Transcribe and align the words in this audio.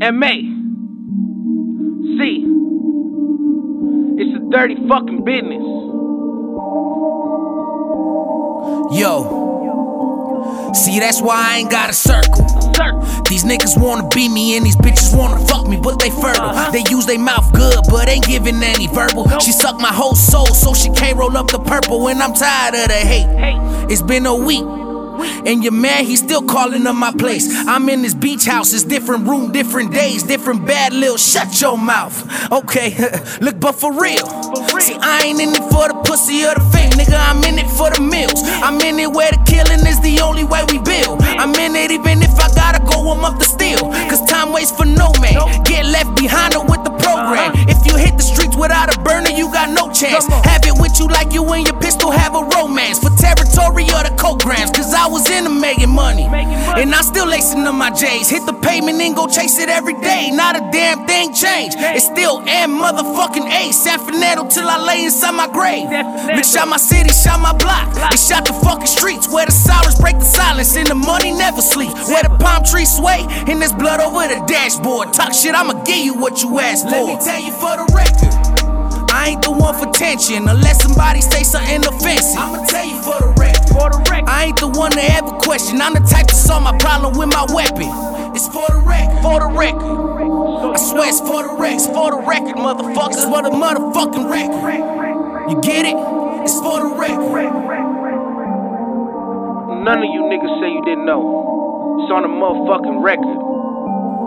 MA. 0.00 0.30
See, 2.18 2.44
it's 4.16 4.36
a 4.36 4.50
dirty 4.50 4.76
fucking 4.88 5.24
business. 5.24 5.62
Yo. 8.96 10.72
See, 10.72 11.00
that's 11.00 11.20
why 11.20 11.34
I 11.36 11.58
ain't 11.58 11.70
got 11.70 11.90
a 11.90 11.92
circle. 11.92 12.44
These 13.28 13.42
niggas 13.42 13.76
wanna 13.76 14.08
be 14.08 14.28
me 14.28 14.56
and 14.56 14.64
these 14.64 14.76
bitches 14.76 15.16
wanna 15.16 15.44
fuck 15.46 15.66
me, 15.66 15.76
but 15.82 15.98
they 15.98 16.10
fertile. 16.10 16.50
Uh-huh. 16.50 16.70
They 16.70 16.84
use 16.88 17.04
their 17.04 17.18
mouth 17.18 17.52
good, 17.52 17.80
but 17.90 18.08
ain't 18.08 18.24
giving 18.24 18.62
any 18.62 18.86
verbal. 18.86 19.28
She 19.40 19.50
sucked 19.50 19.80
my 19.80 19.92
whole 19.92 20.14
soul, 20.14 20.46
so 20.46 20.74
she 20.74 20.90
can't 20.90 21.18
roll 21.18 21.36
up 21.36 21.50
the 21.50 21.58
purple. 21.58 22.08
And 22.08 22.22
I'm 22.22 22.34
tired 22.34 22.74
of 22.74 22.86
the 22.86 22.94
hate. 22.94 23.26
It's 23.90 24.02
been 24.02 24.26
a 24.26 24.34
week. 24.34 24.64
And 25.46 25.62
your 25.62 25.72
man, 25.72 26.04
he's 26.04 26.22
still 26.22 26.42
calling 26.42 26.86
up 26.86 26.96
my 26.96 27.12
place. 27.12 27.48
I'm 27.66 27.88
in 27.88 28.02
this 28.02 28.14
beach 28.14 28.44
house, 28.44 28.72
it's 28.72 28.84
different 28.84 29.26
room, 29.26 29.52
different 29.52 29.92
days, 29.92 30.22
different 30.22 30.66
bad 30.66 30.92
lil. 30.92 31.16
Shut 31.16 31.60
your 31.60 31.78
mouth. 31.78 32.16
Okay, 32.52 32.96
look, 33.40 33.58
but 33.60 33.72
for 33.72 33.92
real. 33.92 34.26
See, 34.78 34.96
I 35.00 35.22
ain't 35.26 35.40
in 35.40 35.50
it 35.50 35.64
for 35.70 35.88
the 35.88 36.00
pussy 36.04 36.44
or 36.44 36.54
the 36.54 36.64
fame, 36.72 36.92
nigga. 36.92 37.18
I'm 37.18 37.42
in 37.44 37.58
it 37.58 37.68
for 37.70 37.90
the 37.90 38.00
meals. 38.00 38.42
I'm 38.62 38.80
in 38.80 38.98
it 38.98 39.10
where 39.10 39.30
the 39.30 39.42
killing 39.44 39.84
is 39.86 40.00
the 40.00 40.20
only 40.20 40.44
way 40.44 40.62
we 40.70 40.78
build. 40.78 41.20
I'm 41.22 41.54
in 41.54 41.74
it 41.74 41.90
even 41.90 42.22
if 42.22 42.38
I 42.38 42.48
gotta 42.54 42.78
go 42.84 43.10
I'm 43.10 43.24
up 43.24 43.38
the 43.38 43.44
steel. 43.44 43.90
Cause 44.06 44.22
time 44.30 44.52
waits 44.52 44.70
for 44.70 44.84
no 44.84 45.10
man. 45.20 45.34
Get 45.64 45.86
left 45.86 46.14
behind 46.14 46.54
or 46.54 46.64
with 46.64 46.84
the 46.84 46.94
program. 47.02 47.50
Uh-huh. 47.50 47.72
If 47.74 47.86
you 47.86 47.96
hit 47.96 48.16
the 48.16 48.22
streets 48.22 48.56
without 48.56 48.94
a 48.94 49.00
burner, 49.00 49.30
you 49.30 49.50
got 49.50 49.70
no 49.70 49.90
chance. 49.92 50.26
Have 50.46 50.62
it 50.64 50.76
with 50.78 51.00
you 51.00 51.08
like 51.08 51.32
you 51.32 51.42
and 51.52 51.66
your 51.66 51.78
pistol 51.80 52.10
have 52.10 52.34
a 52.34 52.44
romance. 52.54 52.98
For 53.02 53.10
territory 53.18 53.90
or 53.90 54.06
the 54.06 54.07
I 55.08 55.10
was 55.10 55.30
in 55.30 55.44
the 55.44 55.48
making 55.50 55.88
money. 55.88 56.28
Making 56.28 56.60
money. 56.68 56.82
And 56.84 56.94
I'm 56.94 57.02
still 57.02 57.24
lacing 57.24 57.64
up 57.64 57.74
my 57.74 57.88
J's. 57.88 58.28
Hit 58.28 58.44
the 58.44 58.52
pavement 58.52 59.00
and 59.00 59.16
go 59.16 59.26
chase 59.26 59.58
it 59.58 59.70
every 59.70 59.94
day. 60.04 60.30
Not 60.30 60.54
a 60.54 60.60
damn 60.70 61.06
thing 61.06 61.32
changed. 61.32 61.76
It's 61.80 62.04
still 62.04 62.44
M 62.44 62.76
motherfucking 62.76 63.48
A. 63.48 63.72
San 63.72 64.04
Fernando 64.04 64.46
till 64.52 64.68
I 64.68 64.76
lay 64.76 65.04
inside 65.04 65.32
my 65.32 65.48
grave. 65.48 65.88
Bitch, 65.88 66.52
shot 66.52 66.68
my 66.68 66.76
city, 66.76 67.08
shot 67.08 67.40
my 67.40 67.56
block. 67.56 67.88
They 68.10 68.20
shot 68.20 68.44
the 68.44 68.52
fucking 68.52 68.86
streets 68.86 69.32
where 69.32 69.46
the 69.46 69.52
sirens 69.52 69.98
break 69.98 70.18
the 70.18 70.28
silence 70.28 70.76
and 70.76 70.86
the 70.86 70.94
money 70.94 71.32
never 71.32 71.62
sleep. 71.62 71.94
Where 72.12 72.22
the 72.22 72.36
palm 72.36 72.62
trees 72.64 72.94
sway 72.94 73.24
and 73.48 73.62
there's 73.62 73.72
blood 73.72 74.00
over 74.00 74.28
the 74.28 74.44
dashboard. 74.44 75.14
Talk 75.14 75.32
shit, 75.32 75.54
I'ma 75.54 75.84
give 75.84 76.04
you 76.04 76.20
what 76.20 76.42
you 76.42 76.58
asked 76.60 76.84
for. 76.84 77.08
Let 77.08 77.16
me 77.16 77.24
tell 77.24 77.40
you 77.40 77.52
for 77.56 77.80
the 77.80 77.88
record. 77.96 78.48
I 79.10 79.30
ain't 79.30 79.42
the 79.42 79.50
one 79.50 79.74
for 79.74 79.90
tension 79.90 80.48
unless 80.48 80.82
somebody 80.82 81.22
say 81.22 81.42
something 81.42 81.67
ever 85.28 85.38
question. 85.38 85.80
I'm 85.80 85.94
the 85.94 86.00
type 86.00 86.26
to 86.26 86.34
solve 86.34 86.62
my 86.62 86.76
problem 86.78 87.16
with 87.16 87.28
my 87.28 87.46
weapon. 87.52 87.88
It's 88.34 88.46
for 88.48 88.66
the 88.68 88.82
record. 88.84 89.22
For 89.22 89.40
the 89.40 89.48
record. 89.48 90.74
I 90.74 90.76
swear 90.76 91.08
it's 91.08 91.20
for 91.20 91.42
the 91.42 91.54
record. 91.54 91.74
It's 91.74 91.86
for 91.86 92.10
the 92.10 92.18
record, 92.18 92.56
motherfuckers. 92.56 93.20
It's 93.20 93.24
for 93.24 93.42
the 93.42 93.50
motherfucking 93.50 94.30
record. 94.30 95.50
You 95.50 95.60
get 95.60 95.86
it? 95.86 95.96
It's 96.44 96.58
for 96.60 96.80
the 96.80 96.94
record. 96.94 97.52
None 99.84 99.98
of 99.98 100.04
you 100.04 100.22
niggas 100.28 100.60
say 100.60 100.68
you 100.70 100.82
didn't 100.84 101.06
know. 101.06 102.00
It's 102.02 102.12
on 102.12 102.22
the 102.22 102.28
motherfucking 102.28 103.02
record. 103.02 103.57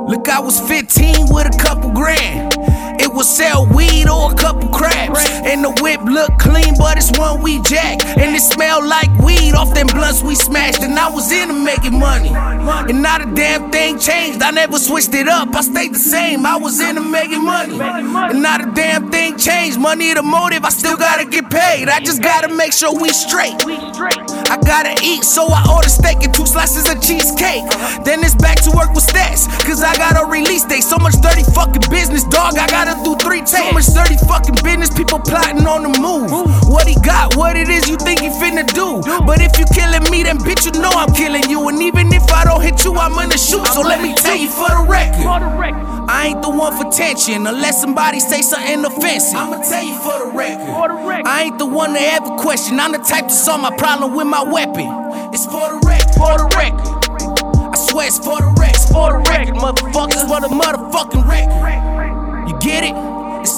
Look, 0.08 0.30
I 0.30 0.40
was 0.40 0.60
15 0.60 1.28
with 1.30 1.46
a 1.46 1.58
couple 1.58 1.92
grand. 1.92 2.56
It 3.00 3.12
was 3.14 3.28
sell 3.28 3.66
weed 3.68 4.08
or 4.10 4.32
a 4.32 4.36
couple 4.36 4.70
crabs. 4.70 5.20
And 5.44 5.64
the 5.64 5.72
whip 5.82 6.02
look 6.02 6.38
clean, 6.38 6.76
but 6.78 6.98
it's 6.98 7.12
one 7.18 7.42
we 7.42 7.62
jack. 7.62 8.06
And 8.18 8.36
it 8.36 8.42
smelled 8.42 8.86
like 8.86 9.10
weed 9.20 9.54
off 9.54 9.74
them 9.74 9.88
blunts 9.88 10.22
we 10.22 10.36
smashed. 10.36 10.82
And 10.82 10.98
I 10.98 11.10
was 11.10 11.32
in 11.32 11.50
into 11.50 11.64
making 11.64 11.98
money. 11.98 12.30
And 12.30 13.02
not 13.02 13.22
a 13.22 13.34
damn 13.34 13.72
thing 13.72 14.00
changed. 14.00 14.42
I 14.42 14.52
never 14.52 14.78
switched 14.78 15.14
it 15.14 15.28
up. 15.28 15.56
I 15.56 15.62
stayed 15.62 15.94
the 15.94 16.00
same. 16.00 16.46
I 16.46 16.58
was 16.58 16.80
in 16.80 16.98
into 16.98 17.02
making 17.02 17.44
money. 17.44 17.80
And 17.80 18.42
not 18.42 18.62
a 18.62 18.72
damn 18.72 19.10
thing 19.12 19.38
changed. 19.38 19.80
Money 19.80 20.14
the 20.14 20.24
motive. 20.24 20.64
I 20.64 20.70
still 20.70 20.98
gotta 20.98 21.26
get 21.26 21.50
paid. 21.50 21.90
I 21.90 22.00
just 22.00 22.22
gotta 22.22 22.54
make 22.54 22.74
sure 22.74 22.94
we 22.94 23.10
straight. 23.10 23.56
I 23.66 24.58
gotta 24.66 24.96
eat, 25.04 25.24
so 25.24 25.48
I 25.48 25.66
order 25.74 25.90
steak 25.90 26.24
and 26.24 26.34
two 26.34 26.46
slices 26.46 26.90
of 26.90 27.02
cheesecake. 27.02 27.64
Then 28.04 28.24
it's 28.24 28.36
back 28.36 28.62
to 28.64 28.72
work 28.72 28.94
with 28.94 29.06
stats, 29.06 29.48
cause 29.66 29.82
got 29.98 30.22
a 30.22 30.26
release 30.26 30.64
date. 30.66 30.84
So 30.84 30.98
much 30.98 31.16
dirty 31.22 31.44
fucking 31.44 31.90
business, 31.90 32.24
dog. 32.24 32.58
I 32.58 32.68
gotta 32.68 32.96
do 33.04 33.16
three 33.18 33.40
takes. 33.40 33.52
So 33.58 33.72
much 33.72 33.88
dirty 33.94 34.18
fucking 34.28 34.58
business, 34.64 34.90
people 34.94 35.20
plotting 35.20 35.66
on 35.66 35.84
the 35.84 35.94
move. 36.00 36.32
What 36.70 36.88
he 36.88 36.96
got, 37.02 37.36
what 37.36 37.56
it 37.56 37.70
is 37.70 37.90
you 37.90 37.98
think 37.98 38.22
he 38.22 38.30
finna 38.30 38.66
do. 38.74 39.02
But 39.26 39.42
if 39.42 39.58
you 39.60 39.66
killing 39.74 40.04
me, 40.12 40.24
then 40.24 40.38
bitch, 40.40 40.66
you 40.66 40.74
know 40.82 40.92
I'm 40.92 41.14
killing 41.14 41.50
you. 41.50 41.68
And 41.70 41.82
even 41.82 42.14
if 42.14 42.30
I 42.32 42.46
don't 42.46 42.62
hit 42.62 42.84
you, 42.86 42.94
I'm 42.96 43.14
gonna 43.14 43.38
shoot. 43.38 43.66
So 43.68 43.82
let 43.82 44.02
me 44.02 44.14
tell 44.16 44.38
you 44.38 44.50
for 44.50 44.70
the 44.70 44.86
record. 44.88 45.24
For 45.24 45.40
the 45.40 45.52
record. 45.58 45.88
I 46.10 46.28
ain't 46.28 46.42
the 46.42 46.50
one 46.50 46.76
for 46.76 46.90
tension 46.92 47.48
unless 47.48 47.80
somebody 47.80 48.20
say 48.20 48.42
something 48.42 48.84
offensive. 48.84 49.38
I'ma 49.38 49.62
tell 49.64 49.84
you 49.84 49.96
for 49.96 50.18
the 50.20 50.32
record. 50.36 50.68
For 50.68 50.88
the 50.90 51.08
record. 51.08 51.28
I 51.28 51.44
ain't 51.44 51.58
the 51.58 51.66
one 51.66 51.94
to 51.94 52.02
ever 52.02 52.36
question. 52.38 52.80
I'm 52.80 52.92
the 52.92 52.98
type 52.98 53.28
to 53.28 53.34
solve 53.34 53.62
my 53.62 53.76
problem 53.78 54.16
with 54.16 54.28
my 54.28 54.44
weapon. 54.44 54.88
It's 55.34 55.46
for 55.46 55.70
the 55.70 55.80
record. 55.86 56.14
For 56.16 56.38
the 56.38 56.48
record. 56.58 56.91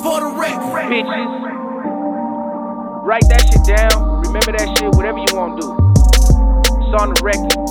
For 0.03 0.19
the 0.19 0.27
record. 0.35 0.91
bitches. 0.91 1.31
Write 3.05 3.27
that 3.29 3.41
shit 3.47 3.63
down. 3.63 4.21
Remember 4.23 4.51
that 4.51 4.77
shit, 4.77 4.93
whatever 4.95 5.17
you 5.17 5.31
want 5.31 5.61
to 5.61 5.67
do. 5.67 5.73
It's 6.83 7.01
on 7.01 7.13
the 7.13 7.21
record. 7.23 7.62